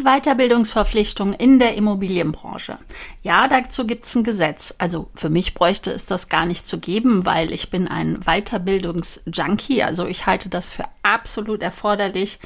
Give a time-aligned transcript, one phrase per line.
[0.00, 2.78] Die Weiterbildungsverpflichtung in der Immobilienbranche.
[3.22, 4.74] Ja, dazu gibt es ein Gesetz.
[4.78, 9.82] Also für mich bräuchte es das gar nicht zu geben, weil ich bin ein Weiterbildungsjunkie.
[9.82, 12.38] Also ich halte das für absolut erforderlich,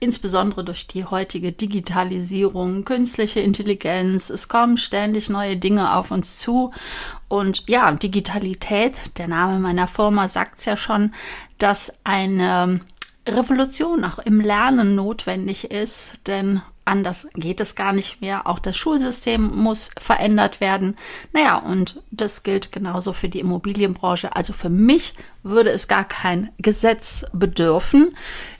[0.00, 4.30] insbesondere durch die heutige Digitalisierung, künstliche Intelligenz.
[4.30, 6.72] Es kommen ständig neue Dinge auf uns zu.
[7.28, 11.12] Und ja, Digitalität, der Name meiner Firma sagt es ja schon,
[11.58, 12.80] dass eine
[13.28, 18.46] Revolution auch im Lernen notwendig ist, denn anders geht es gar nicht mehr.
[18.46, 20.96] Auch das Schulsystem muss verändert werden.
[21.32, 24.34] Naja, und das gilt genauso für die Immobilienbranche.
[24.34, 28.16] Also für mich würde es gar kein Gesetz bedürfen,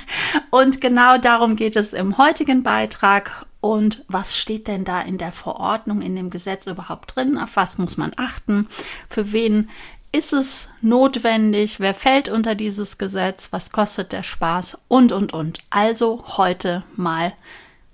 [0.50, 3.46] und genau darum geht es im heutigen Beitrag.
[3.60, 7.36] Und was steht denn da in der Verordnung, in dem Gesetz überhaupt drin?
[7.36, 8.68] Auf was muss man achten?
[9.08, 9.68] Für wen
[10.12, 11.78] ist es notwendig?
[11.78, 13.52] Wer fällt unter dieses Gesetz?
[13.52, 14.78] Was kostet der Spaß?
[14.88, 15.58] Und, und, und.
[15.68, 17.32] Also heute mal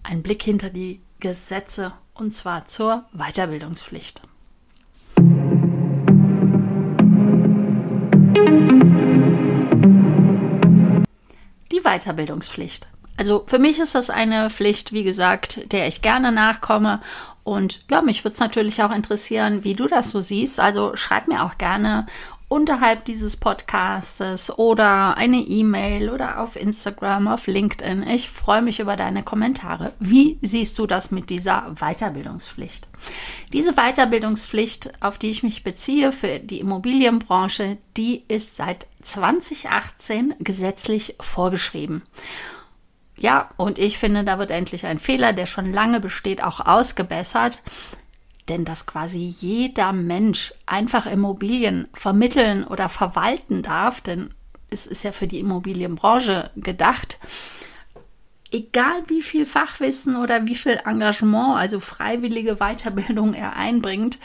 [0.03, 4.23] ein Blick hinter die Gesetze und zwar zur Weiterbildungspflicht.
[11.73, 12.89] Die Weiterbildungspflicht.
[13.17, 17.01] Also für mich ist das eine Pflicht, wie gesagt, der ich gerne nachkomme.
[17.45, 20.59] Und ja, mich würde es natürlich auch interessieren, wie du das so siehst.
[20.59, 22.07] Also schreib mir auch gerne
[22.49, 28.05] unterhalb dieses Podcastes oder eine E-Mail oder auf Instagram, auf LinkedIn.
[28.09, 29.93] Ich freue mich über deine Kommentare.
[29.99, 32.87] Wie siehst du das mit dieser Weiterbildungspflicht?
[33.53, 41.17] Diese Weiterbildungspflicht, auf die ich mich beziehe für die Immobilienbranche, die ist seit 2018 gesetzlich
[41.21, 42.03] vorgeschrieben.
[43.17, 47.61] Ja, und ich finde, da wird endlich ein Fehler, der schon lange besteht, auch ausgebessert.
[48.49, 54.31] Denn dass quasi jeder Mensch einfach Immobilien vermitteln oder verwalten darf, denn
[54.71, 57.19] es ist ja für die Immobilienbranche gedacht,
[58.53, 64.19] egal wie viel Fachwissen oder wie viel Engagement, also freiwillige Weiterbildung er einbringt,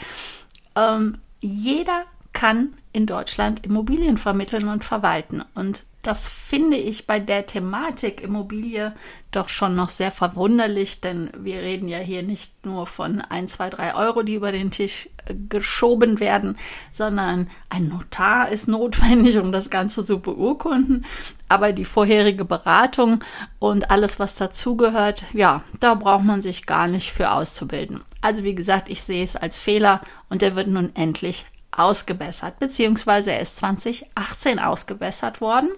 [0.76, 5.44] ähm, jeder kann in Deutschland Immobilien vermitteln und verwalten.
[5.54, 8.92] Und das finde ich bei der Thematik Immobilie
[9.30, 13.70] doch schon noch sehr verwunderlich, denn wir reden ja hier nicht nur von 1, 2,
[13.70, 16.58] 3 Euro, die über den Tisch äh, geschoben werden,
[16.90, 21.06] sondern ein Notar ist notwendig, um das Ganze zu beurkunden.
[21.48, 23.22] Aber die vorherige Beratung
[23.60, 28.02] und alles, was dazugehört, ja, da braucht man sich gar nicht für auszubilden.
[28.20, 33.32] Also wie gesagt, ich sehe es als Fehler und der wird nun endlich ausgebessert, beziehungsweise
[33.32, 35.70] er ist 2018 ausgebessert worden.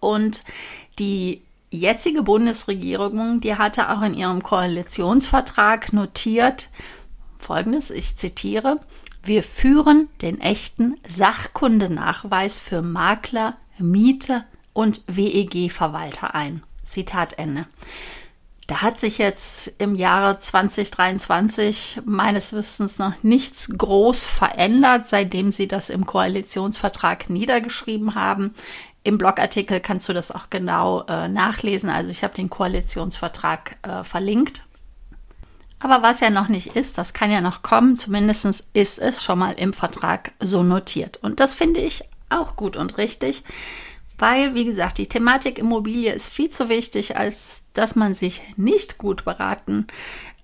[0.00, 0.40] Und
[0.98, 6.70] die jetzige Bundesregierung, die hatte auch in ihrem Koalitionsvertrag notiert,
[7.38, 8.80] folgendes, ich zitiere,
[9.22, 16.62] wir führen den echten Sachkundenachweis für Makler, Mieter und WEG-Verwalter ein.
[16.84, 17.66] Zitat Ende.
[18.66, 25.68] Da hat sich jetzt im Jahre 2023 meines Wissens noch nichts groß verändert, seitdem sie
[25.68, 28.54] das im Koalitionsvertrag niedergeschrieben haben.
[29.04, 31.90] Im Blogartikel kannst du das auch genau äh, nachlesen.
[31.90, 34.64] Also ich habe den Koalitionsvertrag äh, verlinkt.
[35.78, 37.98] Aber was ja noch nicht ist, das kann ja noch kommen.
[37.98, 41.18] Zumindest ist es schon mal im Vertrag so notiert.
[41.18, 43.44] Und das finde ich auch gut und richtig,
[44.16, 48.96] weil, wie gesagt, die Thematik Immobilie ist viel zu wichtig, als dass man sich nicht
[48.96, 49.86] gut beraten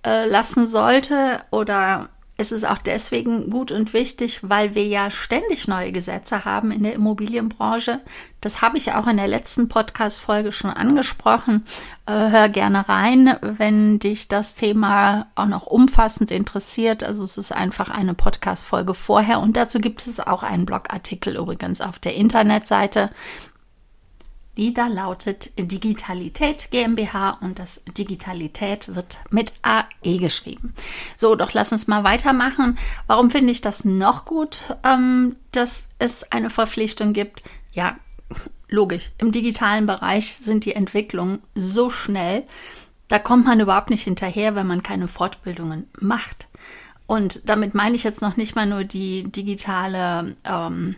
[0.05, 2.09] äh, lassen sollte oder
[2.41, 6.81] es ist auch deswegen gut und wichtig, weil wir ja ständig neue Gesetze haben in
[6.81, 8.01] der Immobilienbranche.
[8.41, 11.63] Das habe ich auch in der letzten Podcast-Folge schon angesprochen.
[12.07, 17.03] Äh, hör gerne rein, wenn dich das Thema auch noch umfassend interessiert.
[17.03, 21.79] Also es ist einfach eine Podcast-Folge vorher und dazu gibt es auch einen Blogartikel übrigens
[21.79, 23.11] auf der Internetseite
[24.57, 30.73] die da lautet Digitalität GmbH und das Digitalität wird mit AE geschrieben.
[31.17, 32.77] So, doch lass uns mal weitermachen.
[33.07, 37.43] Warum finde ich das noch gut, ähm, dass es eine Verpflichtung gibt?
[37.71, 37.97] Ja,
[38.67, 39.11] logisch.
[39.17, 42.45] Im digitalen Bereich sind die Entwicklungen so schnell,
[43.07, 46.47] da kommt man überhaupt nicht hinterher, wenn man keine Fortbildungen macht.
[47.07, 50.95] Und damit meine ich jetzt noch nicht mal nur die digitale ähm,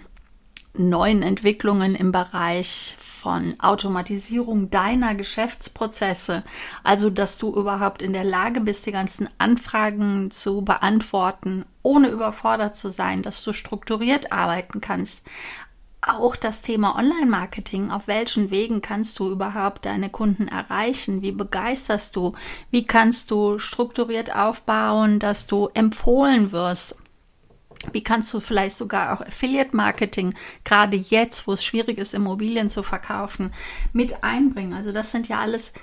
[0.75, 6.43] neuen Entwicklungen im Bereich von Automatisierung deiner Geschäftsprozesse.
[6.83, 12.75] Also, dass du überhaupt in der Lage bist, die ganzen Anfragen zu beantworten, ohne überfordert
[12.75, 15.21] zu sein, dass du strukturiert arbeiten kannst.
[16.05, 17.91] Auch das Thema Online-Marketing.
[17.91, 21.21] Auf welchen Wegen kannst du überhaupt deine Kunden erreichen?
[21.21, 22.33] Wie begeisterst du?
[22.71, 26.95] Wie kannst du strukturiert aufbauen, dass du empfohlen wirst?
[27.91, 30.33] Wie kannst du vielleicht sogar auch Affiliate Marketing,
[30.63, 33.51] gerade jetzt, wo es schwierig ist, Immobilien zu verkaufen,
[33.91, 34.74] mit einbringen?
[34.74, 35.74] Also das sind ja alles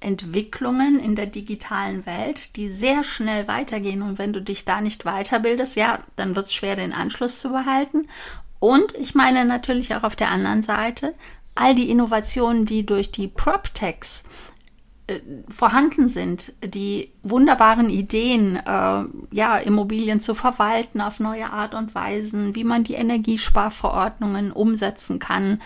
[0.00, 4.02] Entwicklungen in der digitalen Welt, die sehr schnell weitergehen.
[4.02, 7.50] Und wenn du dich da nicht weiterbildest, ja, dann wird es schwer, den Anschluss zu
[7.50, 8.06] behalten.
[8.60, 11.14] Und ich meine natürlich auch auf der anderen Seite,
[11.54, 14.22] all die Innovationen, die durch die PropTechs
[15.48, 22.54] vorhanden sind, die wunderbaren Ideen, äh, ja, Immobilien zu verwalten auf neue Art und Weisen,
[22.54, 25.62] wie man die Energiesparverordnungen umsetzen kann.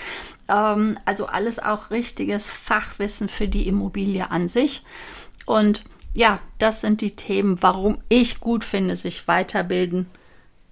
[0.49, 4.85] Ähm, also alles auch richtiges Fachwissen für die Immobilie an sich.
[5.45, 5.83] Und
[6.15, 10.07] ja, das sind die Themen, warum ich gut finde, sich weiterbilden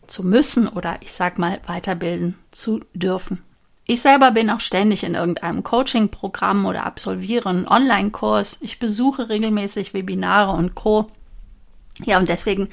[0.06, 3.42] zu müssen oder ich sag mal weiterbilden zu dürfen.
[3.90, 8.58] Ich selber bin auch ständig in irgendeinem Coaching-Programm oder absolviere einen Online-Kurs.
[8.60, 11.10] Ich besuche regelmäßig Webinare und Co.
[12.04, 12.68] Ja, und deswegen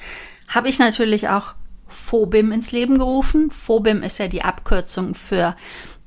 [0.46, 1.54] habe ich natürlich auch
[1.88, 3.50] FOBIM ins Leben gerufen.
[3.50, 5.56] FOBIM ist ja die Abkürzung für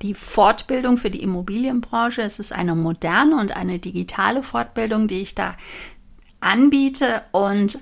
[0.01, 2.21] die Fortbildung für die Immobilienbranche.
[2.21, 5.57] Es ist eine moderne und eine digitale Fortbildung, die ich da
[6.39, 7.23] anbiete.
[7.33, 7.79] Und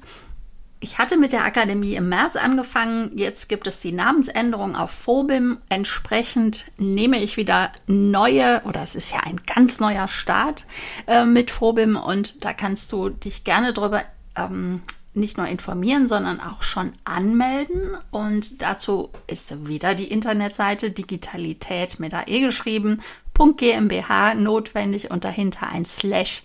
[0.82, 3.12] ich hatte mit der Akademie im März angefangen.
[3.16, 5.58] Jetzt gibt es die Namensänderung auf Phobim.
[5.68, 10.66] Entsprechend nehme ich wieder neue, oder es ist ja ein ganz neuer Start
[11.06, 14.04] äh, mit Phobim und da kannst du dich gerne drüber
[14.38, 14.82] ähm,
[15.14, 17.98] nicht nur informieren, sondern auch schon anmelden.
[18.12, 23.02] Und dazu ist wieder die Internetseite Digitalität mit AE geschrieben,
[23.34, 26.44] .gmbh notwendig und dahinter ein Slash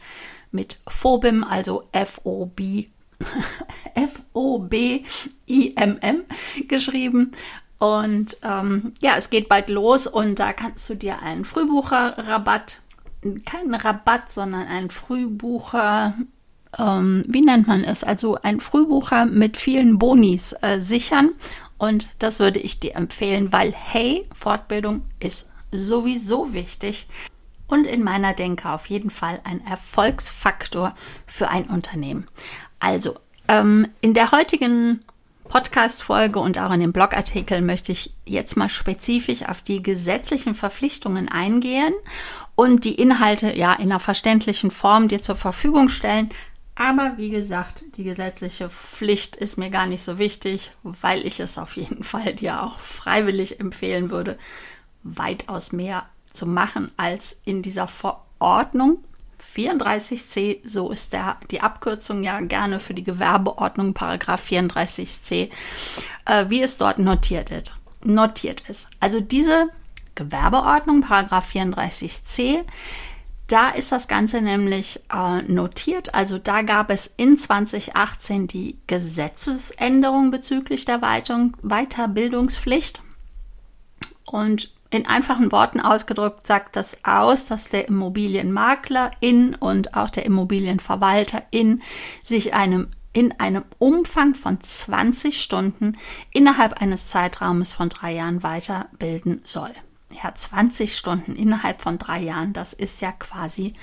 [0.51, 2.87] mit Phobim, also F-O-B
[3.95, 5.05] F-O-B-I-M-M
[6.69, 7.33] geschrieben.
[7.79, 12.81] Und ähm, ja, es geht bald los und da kannst du dir einen Frühbucherrabatt,
[13.45, 16.15] keinen Rabatt, sondern einen Frühbucher,
[16.79, 18.05] ähm, wie nennt man es?
[18.05, 21.31] Also ein Frühbucher mit vielen Bonis äh, sichern.
[21.77, 27.09] Und das würde ich dir empfehlen, weil hey, Fortbildung ist sowieso wichtig
[27.67, 30.95] und in meiner Denke auf jeden Fall ein Erfolgsfaktor
[31.27, 32.27] für ein Unternehmen.
[32.85, 33.17] Also,
[33.49, 35.03] ähm, in der heutigen
[35.49, 41.31] Podcast-Folge und auch in dem Blogartikel möchte ich jetzt mal spezifisch auf die gesetzlichen Verpflichtungen
[41.31, 41.95] eingehen
[42.57, 46.29] und die Inhalte ja in einer verständlichen Form dir zur Verfügung stellen.
[46.75, 51.57] Aber wie gesagt, die gesetzliche Pflicht ist mir gar nicht so wichtig, weil ich es
[51.57, 54.39] auf jeden Fall dir auch freiwillig empfehlen würde,
[55.03, 58.99] weitaus mehr zu machen als in dieser Verordnung
[59.41, 65.51] 34c, so ist der, die Abkürzung ja gerne für die Gewerbeordnung, Paragraph 34c,
[66.27, 67.75] äh, wie es dort notiert ist.
[68.03, 68.87] Notiert ist.
[69.01, 69.71] Also diese
[70.15, 72.65] Gewerbeordnung, Paragraph 34c,
[73.49, 76.15] da ist das Ganze nämlich äh, notiert.
[76.15, 83.03] Also da gab es in 2018 die Gesetzesänderung bezüglich der Weiterbildungspflicht.
[84.25, 90.25] Und in einfachen Worten ausgedrückt sagt das aus, dass der Immobilienmakler in und auch der
[90.25, 91.83] Immobilienverwalter in
[92.23, 95.97] sich einem in einem Umfang von 20 Stunden
[96.33, 99.71] innerhalb eines Zeitraumes von drei Jahren weiterbilden soll.
[100.11, 103.75] Ja, 20 Stunden innerhalb von drei Jahren, das ist ja quasi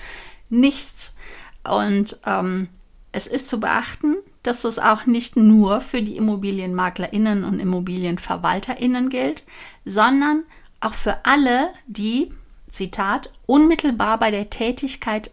[0.49, 1.15] nichts.
[1.63, 2.67] Und ähm,
[3.11, 9.43] es ist zu beachten, dass das auch nicht nur für die ImmobilienmaklerInnen und ImmobilienverwalterInnen gilt,
[9.85, 10.44] sondern
[10.81, 12.33] auch für alle, die,
[12.71, 15.31] Zitat, unmittelbar bei der Tätigkeit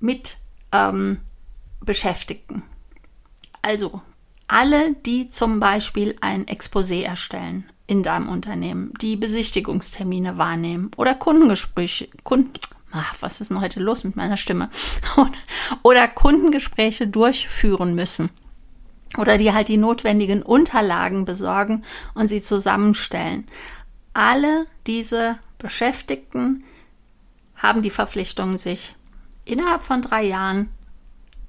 [0.00, 0.36] mit
[0.72, 1.18] ähm,
[1.80, 2.62] Beschäftigten.
[3.62, 4.02] Also
[4.48, 12.08] alle, die zum Beispiel ein Exposé erstellen in deinem Unternehmen, die Besichtigungstermine wahrnehmen oder Kundengespräche,
[12.22, 12.52] Kunden,
[12.90, 14.70] ach, was ist denn heute los mit meiner Stimme?
[15.82, 18.30] oder Kundengespräche durchführen müssen
[19.18, 23.46] oder die halt die notwendigen Unterlagen besorgen und sie zusammenstellen
[24.14, 26.64] alle diese Beschäftigten
[27.56, 28.96] haben die Verpflichtung, sich
[29.44, 30.68] innerhalb von drei Jahren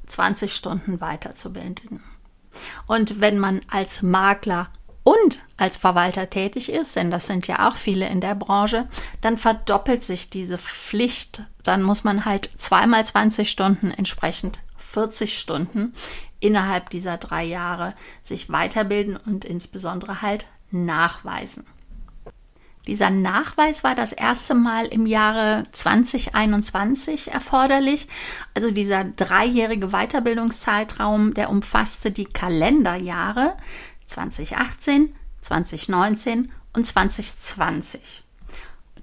[0.05, 2.03] 20 Stunden weiterzubilden.
[2.85, 4.69] Und wenn man als Makler
[5.03, 8.87] und als Verwalter tätig ist, denn das sind ja auch viele in der Branche,
[9.21, 11.43] dann verdoppelt sich diese Pflicht.
[11.63, 15.93] Dann muss man halt zweimal 20 Stunden, entsprechend 40 Stunden
[16.39, 21.65] innerhalb dieser drei Jahre sich weiterbilden und insbesondere halt nachweisen.
[22.87, 28.09] Dieser Nachweis war das erste Mal im Jahre 2021 erforderlich.
[28.53, 33.55] Also dieser dreijährige Weiterbildungszeitraum, der umfasste die Kalenderjahre
[34.07, 38.23] 2018, 2019 und 2020.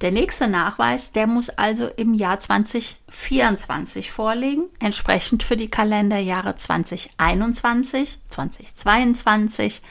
[0.02, 8.18] Der nächste Nachweis, der muss also im Jahr 2024 vorliegen, entsprechend für die Kalenderjahre 2021,
[8.26, 9.82] 2022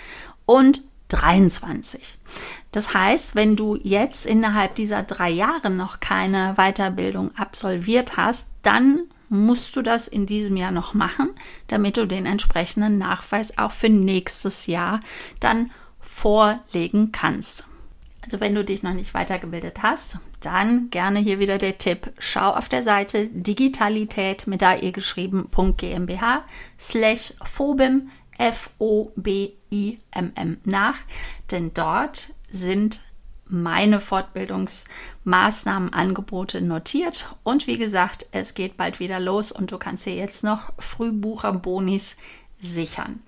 [0.46, 2.18] und 2023.
[2.72, 9.04] Das heißt, wenn du jetzt innerhalb dieser drei Jahre noch keine Weiterbildung absolviert hast, dann
[9.30, 11.30] musst du das in diesem Jahr noch machen,
[11.68, 15.00] damit du den entsprechenden Nachweis auch für nächstes Jahr
[15.40, 17.66] dann vorlegen kannst.
[18.24, 22.12] Also wenn du dich noch nicht weitergebildet hast, dann gerne hier wieder der Tipp.
[22.20, 26.44] Schau auf der Seite Digitalität mit AE geschrieben.gmbH
[26.78, 29.98] slash phobim F-O-B-I-M-M
[30.64, 30.96] nach,
[31.52, 33.02] denn dort sind
[33.50, 37.36] meine Fortbildungsmaßnahmen, Angebote notiert.
[37.44, 42.16] Und wie gesagt, es geht bald wieder los und du kannst dir jetzt noch Frühbucherbonis
[42.60, 43.22] sichern.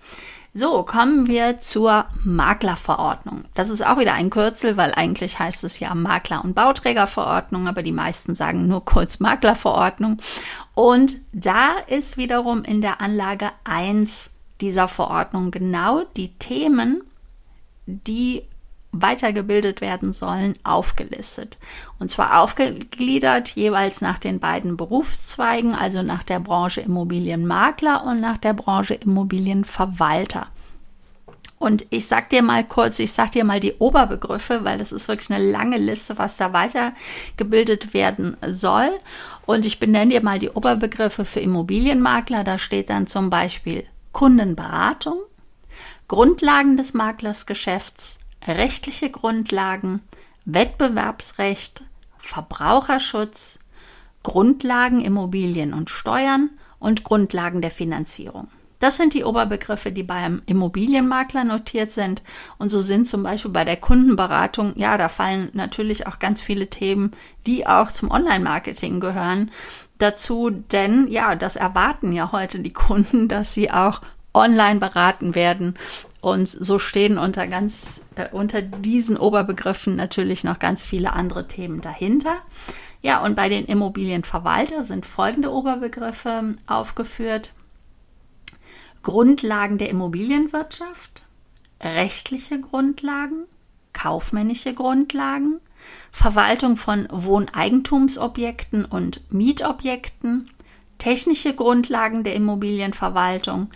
[0.53, 3.45] So, kommen wir zur Maklerverordnung.
[3.53, 7.83] Das ist auch wieder ein Kürzel, weil eigentlich heißt es ja Makler- und Bauträgerverordnung, aber
[7.83, 10.17] die meisten sagen nur kurz Maklerverordnung.
[10.73, 17.03] Und da ist wiederum in der Anlage 1 dieser Verordnung genau die Themen,
[17.85, 18.43] die
[18.93, 21.57] weitergebildet werden sollen, aufgelistet.
[21.99, 28.37] Und zwar aufgegliedert jeweils nach den beiden Berufszweigen, also nach der Branche Immobilienmakler und nach
[28.37, 30.47] der Branche Immobilienverwalter.
[31.57, 35.07] Und ich sag dir mal kurz, ich sag dir mal die Oberbegriffe, weil das ist
[35.07, 38.89] wirklich eine lange Liste, was da weitergebildet werden soll.
[39.45, 42.43] Und ich benenne dir mal die Oberbegriffe für Immobilienmakler.
[42.43, 45.19] Da steht dann zum Beispiel Kundenberatung,
[46.07, 50.01] Grundlagen des Maklersgeschäfts, rechtliche Grundlagen,
[50.45, 51.83] Wettbewerbsrecht,
[52.17, 53.59] Verbraucherschutz,
[54.23, 56.49] Grundlagen Immobilien und Steuern
[56.79, 58.47] und Grundlagen der Finanzierung.
[58.81, 62.23] Das sind die Oberbegriffe, die beim Immobilienmakler notiert sind.
[62.57, 66.67] Und so sind zum Beispiel bei der Kundenberatung, ja, da fallen natürlich auch ganz viele
[66.67, 67.11] Themen,
[67.45, 69.51] die auch zum Online-Marketing gehören,
[70.01, 70.49] dazu.
[70.49, 74.01] Denn ja, das erwarten ja heute die Kunden, dass sie auch
[74.33, 75.75] online beraten werden.
[76.21, 81.81] Und so stehen unter ganz, äh, unter diesen Oberbegriffen natürlich noch ganz viele andere Themen
[81.81, 82.35] dahinter.
[83.01, 87.53] Ja, und bei den Immobilienverwalter sind folgende Oberbegriffe aufgeführt.
[89.01, 91.25] Grundlagen der Immobilienwirtschaft,
[91.81, 93.45] rechtliche Grundlagen,
[93.93, 95.59] kaufmännische Grundlagen,
[96.11, 100.49] Verwaltung von Wohneigentumsobjekten und Mietobjekten,
[100.97, 103.69] technische Grundlagen der Immobilienverwaltung,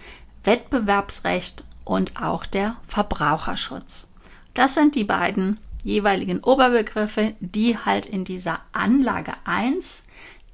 [0.43, 4.07] Wettbewerbsrecht und auch der Verbraucherschutz.
[4.53, 10.03] Das sind die beiden jeweiligen Oberbegriffe, die halt in dieser Anlage 1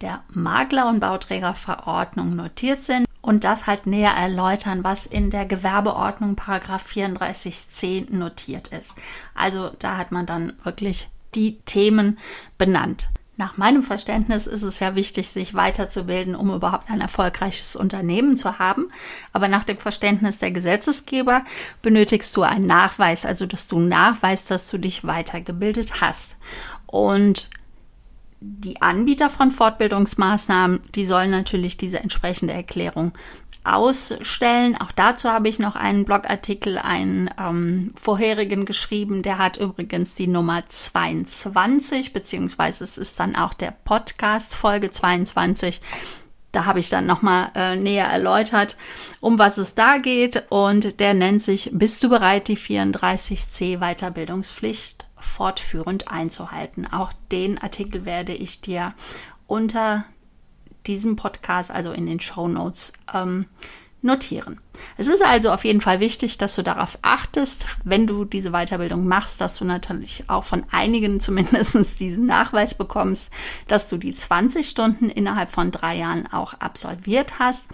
[0.01, 6.35] der Makler- und Bauträgerverordnung notiert sind und das halt näher erläutern, was in der Gewerbeordnung
[6.35, 8.95] Paragraph 34c notiert ist.
[9.35, 12.17] Also da hat man dann wirklich die Themen
[12.57, 13.09] benannt.
[13.37, 18.59] Nach meinem Verständnis ist es ja wichtig, sich weiterzubilden, um überhaupt ein erfolgreiches Unternehmen zu
[18.59, 18.91] haben.
[19.33, 21.43] Aber nach dem Verständnis der Gesetzesgeber
[21.81, 26.37] benötigst du einen Nachweis, also dass du nachweist, dass du dich weitergebildet hast.
[26.85, 27.49] Und
[28.41, 33.13] die Anbieter von Fortbildungsmaßnahmen, die sollen natürlich diese entsprechende Erklärung
[33.63, 34.75] ausstellen.
[34.79, 39.21] Auch dazu habe ich noch einen Blogartikel, einen ähm, vorherigen geschrieben.
[39.21, 45.81] Der hat übrigens die Nummer 22, beziehungsweise es ist dann auch der Podcast Folge 22.
[46.51, 48.75] Da habe ich dann nochmal äh, näher erläutert,
[49.21, 50.45] um was es da geht.
[50.49, 56.87] Und der nennt sich Bist du bereit, die 34c Weiterbildungspflicht fortführend einzuhalten.
[56.91, 58.93] Auch den Artikel werde ich dir
[59.47, 60.05] unter
[60.87, 63.45] diesem Podcast, also in den Show Notes, ähm,
[64.01, 64.59] notieren.
[64.97, 69.05] Es ist also auf jeden Fall wichtig, dass du darauf achtest, wenn du diese Weiterbildung
[69.05, 73.29] machst, dass du natürlich auch von einigen zumindest diesen Nachweis bekommst,
[73.67, 77.67] dass du die 20 Stunden innerhalb von drei Jahren auch absolviert hast.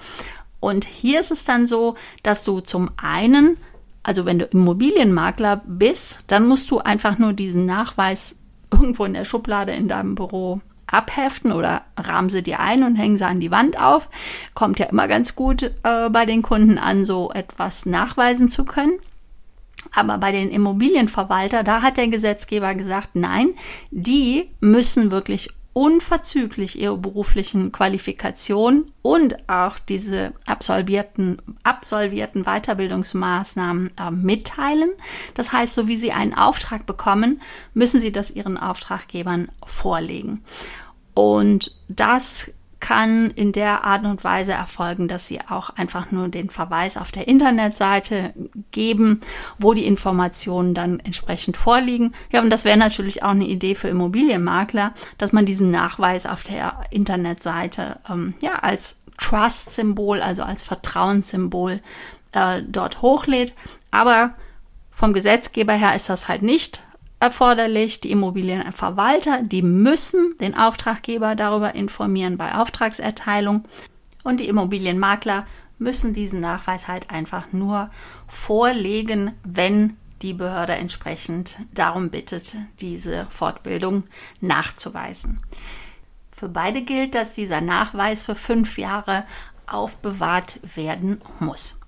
[0.60, 3.58] Und hier ist es dann so, dass du zum einen
[4.08, 8.38] also wenn du Immobilienmakler bist, dann musst du einfach nur diesen Nachweis
[8.72, 13.18] irgendwo in der Schublade in deinem Büro abheften oder rahmen sie dir ein und hängen
[13.18, 14.10] sie an die Wand auf.
[14.54, 19.00] Kommt ja immer ganz gut äh, bei den Kunden an, so etwas nachweisen zu können.
[19.94, 23.50] Aber bei den Immobilienverwalter, da hat der Gesetzgeber gesagt, nein,
[23.92, 34.90] die müssen wirklich unverzüglich ihre beruflichen Qualifikationen und auch diese absolvierten, absolvierten Weiterbildungsmaßnahmen äh, mitteilen.
[35.36, 37.44] Das heißt, so wie sie einen Auftrag bekommen,
[37.76, 40.44] müssen sie das ihren Auftraggebern vorlegen.
[41.14, 46.50] Und das kann in der Art und Weise erfolgen, dass Sie auch einfach nur den
[46.50, 48.34] Verweis auf der Internetseite
[48.72, 49.22] geben,
[49.58, 52.14] wo die Informationen dann entsprechend vorliegen.
[52.32, 56.44] Ja, und das wäre natürlich auch eine Idee für Immobilienmakler, dass man diesen Nachweis auf
[56.44, 61.82] der Internetseite ähm, ja als Trust-Symbol, also als Vertrauenssymbol
[62.34, 63.54] äh, dort hochlädt.
[63.90, 64.36] Aber
[64.92, 66.84] vom Gesetzgeber her ist das halt nicht
[67.20, 68.02] erforderlich.
[68.02, 73.66] Die Immobilienverwalter, die müssen den Auftraggeber darüber informieren bei Auftragserteilung
[74.24, 75.46] und die Immobilienmakler
[75.80, 77.90] müssen diesen Nachweis halt einfach nur
[78.28, 84.04] vorlegen, wenn die Behörde entsprechend darum bittet, diese Fortbildung
[84.42, 85.40] nachzuweisen.
[86.32, 89.26] Für beide gilt, dass dieser Nachweis für fünf Jahre
[89.68, 91.80] aufbewahrt werden muss.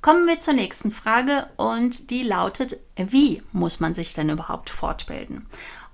[0.00, 5.46] Kommen wir zur nächsten Frage und die lautet, wie muss man sich denn überhaupt fortbilden?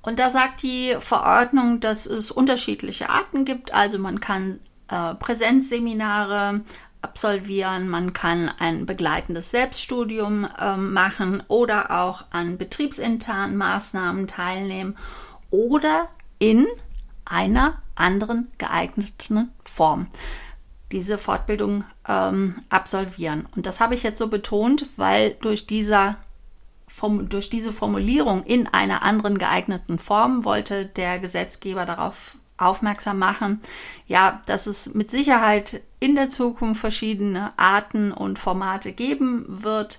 [0.03, 3.73] Und da sagt die Verordnung, dass es unterschiedliche Arten gibt.
[3.73, 6.61] Also man kann äh, Präsenzseminare
[7.01, 14.97] absolvieren, man kann ein begleitendes Selbststudium äh, machen oder auch an betriebsinternen Maßnahmen teilnehmen
[15.51, 16.09] oder
[16.39, 16.67] in
[17.25, 20.09] einer anderen geeigneten Form
[20.95, 23.49] diese Fortbildung ähm, absolvieren.
[23.57, 26.17] Und das habe ich jetzt so betont, weil durch, dieser,
[27.29, 33.61] durch diese Formulierung in einer anderen geeigneten Form wollte der Gesetzgeber darauf aufmerksam machen,
[34.07, 39.99] ja, dass es mit Sicherheit in der Zukunft verschiedene Arten und Formate geben wird,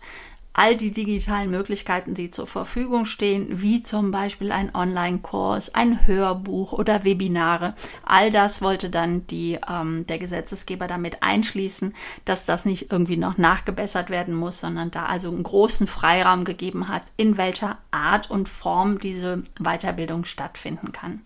[0.58, 6.72] all die digitalen Möglichkeiten, die zur Verfügung stehen, wie zum Beispiel ein Online-Kurs, ein Hörbuch
[6.72, 7.76] oder Webinare.
[8.06, 11.94] All das wollte dann die, ähm, der Gesetzesgeber damit einschließen,
[12.24, 16.88] dass das nicht irgendwie noch nachgebessert werden muss, sondern da also einen großen Freiraum gegeben
[16.88, 21.22] hat, in welcher Art und Form diese Weiterbildung stattfinden kann.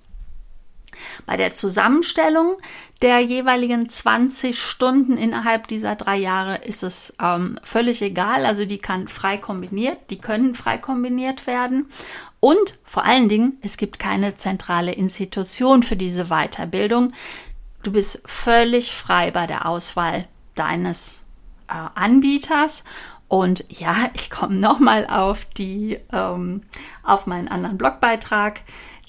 [1.25, 2.57] Bei der Zusammenstellung
[3.01, 8.45] der jeweiligen 20 Stunden innerhalb dieser drei Jahre ist es ähm, völlig egal.
[8.45, 11.89] Also die kann frei kombiniert, die können frei kombiniert werden.
[12.39, 17.13] Und vor allen Dingen, es gibt keine zentrale Institution für diese Weiterbildung.
[17.83, 21.21] Du bist völlig frei bei der Auswahl deines
[21.69, 22.83] äh, Anbieters.
[23.29, 26.63] Und ja, ich komme nochmal auf ähm,
[27.03, 28.61] auf meinen anderen Blogbeitrag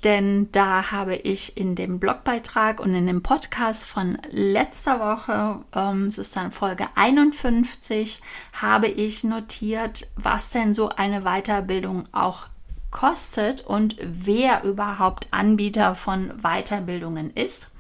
[0.04, 6.06] denn da habe ich in dem Blogbeitrag und in dem Podcast von letzter Woche, ähm,
[6.06, 8.20] es ist dann Folge 51,
[8.52, 12.46] habe ich notiert, was denn so eine Weiterbildung auch
[12.90, 17.70] kostet und wer überhaupt Anbieter von Weiterbildungen ist.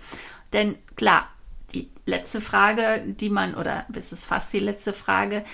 [0.52, 1.26] Denn klar,
[1.74, 5.44] die letzte Frage, die man, oder es ist fast die letzte Frage,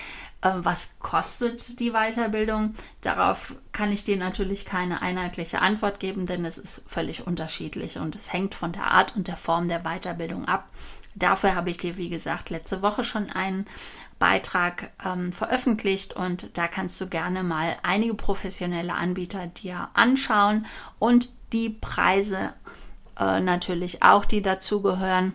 [0.41, 2.75] was kostet die Weiterbildung?
[3.01, 8.15] Darauf kann ich dir natürlich keine einheitliche Antwort geben, denn es ist völlig unterschiedlich und
[8.15, 10.69] es hängt von der Art und der Form der Weiterbildung ab.
[11.15, 13.65] Dafür habe ich dir, wie gesagt, letzte Woche schon einen
[14.19, 20.65] Beitrag ähm, veröffentlicht und da kannst du gerne mal einige professionelle Anbieter dir anschauen
[20.99, 22.53] und die Preise
[23.19, 25.33] äh, natürlich auch, die dazugehören.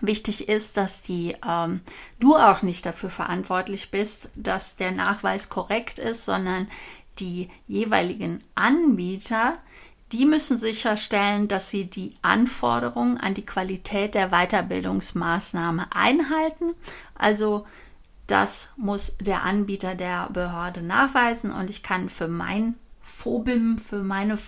[0.00, 1.80] Wichtig ist, dass die, ähm,
[2.18, 6.68] du auch nicht dafür verantwortlich bist, dass der Nachweis korrekt ist, sondern
[7.18, 9.58] die jeweiligen Anbieter,
[10.12, 16.74] die müssen sicherstellen, dass sie die Anforderungen an die Qualität der Weiterbildungsmaßnahme einhalten.
[17.14, 17.66] Also
[18.26, 24.38] das muss der Anbieter der Behörde nachweisen und ich kann für mein FOBIM, für meine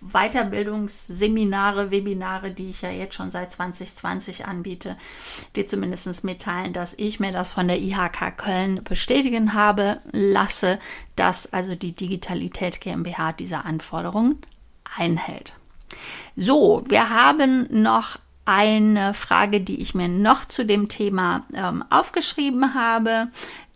[0.00, 4.96] Weiterbildungsseminare, Webinare, die ich ja jetzt schon seit 2020 anbiete,
[5.56, 10.78] dir zumindest mitteilen, dass ich mir das von der IHK Köln bestätigen habe lasse,
[11.16, 14.38] dass also die Digitalität GmbH diese Anforderungen
[14.96, 15.54] einhält.
[16.36, 22.72] So, wir haben noch eine Frage, die ich mir noch zu dem Thema ähm, aufgeschrieben
[22.72, 23.28] habe,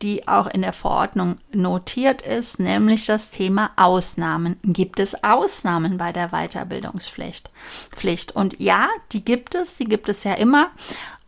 [0.03, 4.57] die auch in der Verordnung notiert ist, nämlich das Thema Ausnahmen.
[4.65, 7.51] Gibt es Ausnahmen bei der Weiterbildungspflicht?
[7.95, 8.33] Pflicht?
[8.33, 10.71] Und ja, die gibt es, die gibt es ja immer.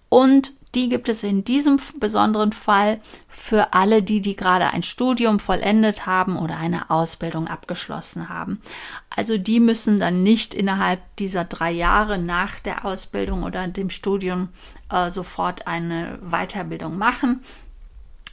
[0.08, 5.38] Und die gibt es in diesem besonderen Fall für alle die, die gerade ein Studium
[5.38, 8.60] vollendet haben oder eine Ausbildung abgeschlossen haben.
[9.08, 14.48] Also die müssen dann nicht innerhalb dieser drei Jahre nach der Ausbildung oder dem Studium
[14.90, 17.40] äh, sofort eine Weiterbildung machen.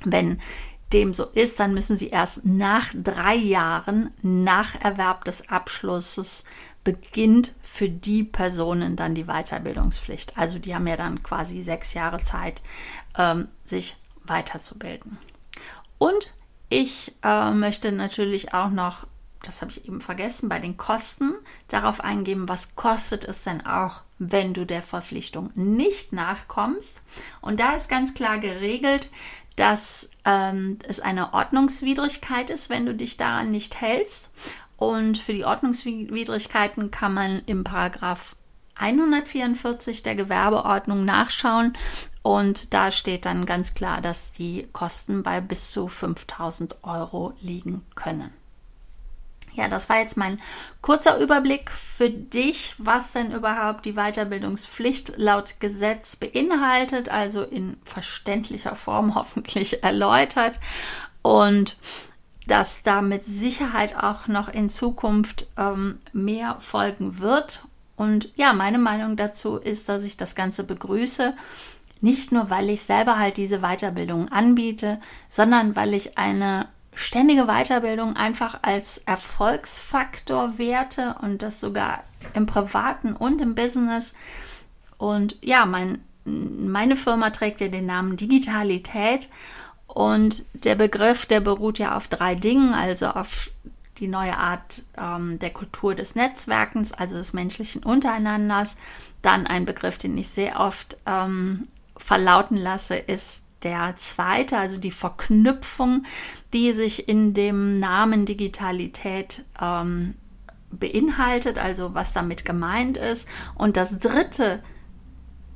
[0.04, 0.40] Wenn
[0.94, 6.44] dem so ist, dann müssen sie erst nach drei Jahren nach Erwerb des Abschlusses
[6.84, 10.38] beginnt für die Personen dann die Weiterbildungspflicht.
[10.38, 12.62] Also die haben ja dann quasi sechs Jahre Zeit,
[13.18, 15.18] ähm, sich weiterzubilden.
[15.98, 16.34] Und
[16.70, 19.06] ich äh, möchte natürlich auch noch,
[19.44, 21.34] das habe ich eben vergessen, bei den Kosten
[21.68, 27.02] darauf eingeben, was kostet es denn auch, wenn du der Verpflichtung nicht nachkommst.
[27.42, 29.10] Und da ist ganz klar geregelt,
[29.56, 34.30] dass ähm, es eine Ordnungswidrigkeit ist, wenn du dich daran nicht hältst.
[34.78, 38.36] Und für die Ordnungswidrigkeiten kann man im Paragraph
[38.76, 41.78] 144 der Gewerbeordnung nachschauen
[42.24, 47.84] und da steht dann ganz klar, dass die Kosten bei bis zu 5000 Euro liegen
[47.96, 48.32] können.
[49.54, 50.40] Ja, das war jetzt mein
[50.82, 58.76] kurzer Überblick für dich, was denn überhaupt die Weiterbildungspflicht laut Gesetz beinhaltet, also in verständlicher
[58.76, 60.60] Form hoffentlich erläutert
[61.22, 61.78] und
[62.48, 67.66] dass da mit Sicherheit auch noch in Zukunft ähm, mehr folgen wird.
[67.96, 71.36] Und ja, meine Meinung dazu ist, dass ich das Ganze begrüße.
[72.02, 78.16] Nicht nur, weil ich selber halt diese Weiterbildung anbiete, sondern weil ich eine ständige Weiterbildung
[78.16, 84.14] einfach als Erfolgsfaktor werte und das sogar im privaten und im Business.
[84.98, 89.30] Und ja, mein, meine Firma trägt ja den Namen Digitalität
[89.88, 93.50] und der Begriff, der beruht ja auf drei Dingen, also auf
[93.98, 98.78] die neue Art ähm, der Kultur des Netzwerkens, also des menschlichen Untereinanders.
[99.22, 104.92] Dann ein Begriff, den ich sehr oft ähm, verlauten lasse, ist der zweite, also die
[104.92, 106.04] Verknüpfung,
[106.54, 110.16] die sich in dem Namen Digitalität ähm,
[110.72, 113.28] beinhaltet, also was damit gemeint ist.
[113.56, 114.64] Und das dritte,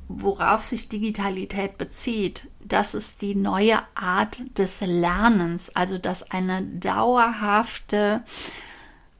[0.08, 8.24] worauf sich Digitalität bezieht, das ist die neue Art des Lernens, also dass eine dauerhafte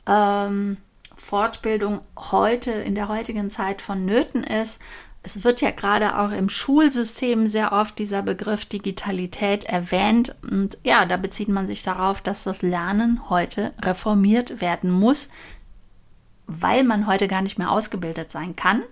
[0.07, 0.79] ähm,
[1.17, 4.81] Fortbildung heute in der heutigen Zeit vonnöten ist
[5.27, 10.37] es wird ja gerade auch im Schulsystem sehr oft dieser Begriff Digitalität erwähnt.
[10.49, 15.29] Und ja, da bezieht man sich darauf, dass das Lernen heute reformiert werden muss,
[16.47, 18.85] weil man heute gar nicht mehr ausgebildet sein kann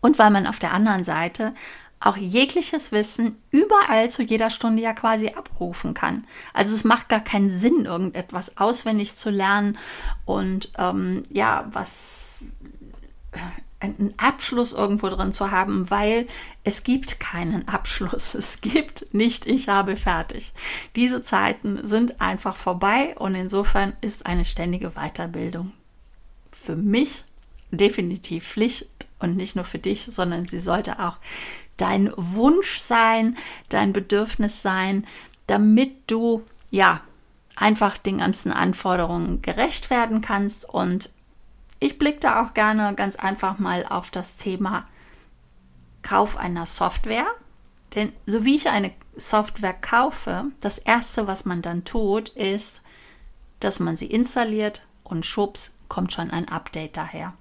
[0.00, 1.52] und weil man auf der anderen Seite
[2.00, 6.26] auch jegliches Wissen überall zu jeder Stunde ja quasi abrufen kann.
[6.54, 9.76] Also es macht gar keinen Sinn, irgendetwas auswendig zu lernen
[10.24, 12.54] und ähm, ja, was
[13.80, 16.26] einen Abschluss irgendwo drin zu haben, weil
[16.64, 18.34] es gibt keinen Abschluss.
[18.34, 20.52] Es gibt nicht, ich habe fertig.
[20.94, 25.72] Diese Zeiten sind einfach vorbei und insofern ist eine ständige Weiterbildung
[26.52, 27.24] für mich
[27.70, 31.18] definitiv Pflicht und nicht nur für dich, sondern sie sollte auch
[31.76, 33.36] dein Wunsch sein,
[33.68, 35.06] dein Bedürfnis sein,
[35.46, 37.00] damit du ja
[37.54, 41.10] einfach den ganzen Anforderungen gerecht werden kannst und
[41.78, 44.86] ich blicke da auch gerne ganz einfach mal auf das Thema
[46.02, 47.26] Kauf einer Software.
[47.94, 52.82] Denn so wie ich eine Software kaufe, das Erste, was man dann tut, ist,
[53.60, 57.32] dass man sie installiert und schubs kommt schon ein Update daher.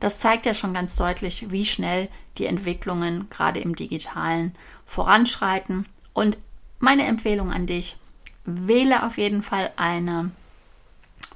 [0.00, 4.54] Das zeigt ja schon ganz deutlich, wie schnell die Entwicklungen gerade im digitalen
[4.86, 5.86] voranschreiten.
[6.12, 6.38] Und
[6.78, 7.96] meine Empfehlung an dich,
[8.44, 10.30] wähle auf jeden Fall eine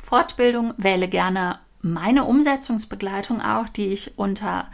[0.00, 4.70] Fortbildung, wähle gerne meine Umsetzungsbegleitung auch, die ich unter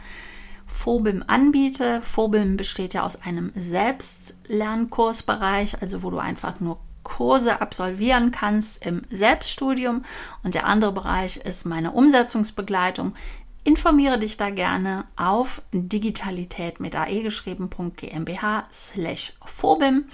[0.65, 2.01] Phobim anbiete.
[2.01, 9.01] Phobim besteht ja aus einem Selbstlernkursbereich, also wo du einfach nur Kurse absolvieren kannst im
[9.09, 10.05] Selbststudium.
[10.43, 13.15] Und der andere Bereich ist meine Umsetzungsbegleitung.
[13.63, 20.05] Informiere dich da gerne auf digitalität mit ae geschrieben.gmbh slash phobim.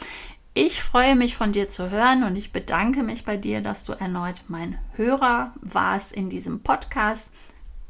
[0.58, 3.92] Ich freue mich von dir zu hören und ich bedanke mich bei dir, dass du
[3.92, 7.30] erneut mein Hörer warst in diesem Podcast.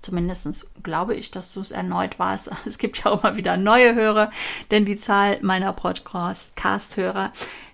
[0.02, 2.50] Zumindest glaube ich, dass du es erneut warst.
[2.66, 4.32] Es gibt ja auch mal wieder neue Hörer,
[4.72, 7.32] denn die Zahl meiner Podcast-Hörer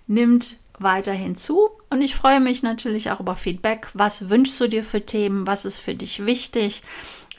[0.08, 1.70] nimmt weiterhin zu.
[1.88, 3.88] Und ich freue mich natürlich auch über Feedback.
[3.94, 5.46] Was wünschst du dir für Themen?
[5.46, 6.82] Was ist für dich wichtig?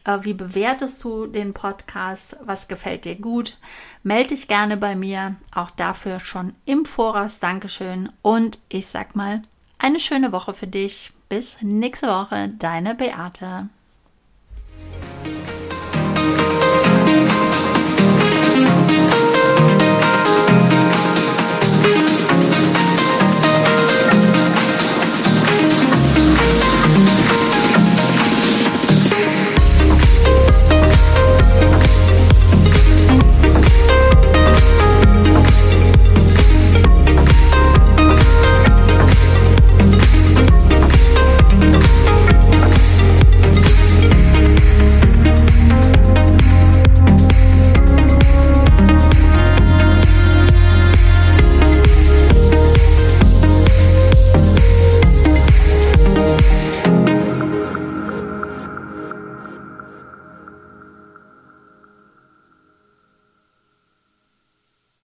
[0.05, 2.37] Äh, wie bewertest du den Podcast?
[2.41, 3.57] Was gefällt dir gut?
[4.03, 5.35] Melde dich gerne bei mir.
[5.53, 7.39] Auch dafür schon im Voraus.
[7.39, 8.09] Dankeschön.
[8.21, 9.43] Und ich sag mal,
[9.77, 11.11] eine schöne Woche für dich.
[11.29, 12.49] Bis nächste Woche.
[12.59, 13.69] Deine Beate.